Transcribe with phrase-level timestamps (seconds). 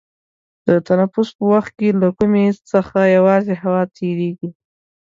[0.67, 4.49] د تنفس په وخت کې له کومي څخه یوازې هوا تیرېږي.